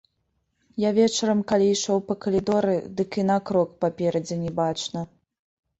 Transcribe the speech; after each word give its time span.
Я 0.87 0.93
вечарам 0.99 1.43
калі 1.51 1.67
ішоў 1.75 1.99
па 2.09 2.17
калідоры, 2.25 2.75
дык 3.01 3.09
і 3.21 3.27
на 3.33 3.37
крок 3.53 3.69
паперадзе 3.87 4.35
не 4.45 4.51
бачна. 4.65 5.11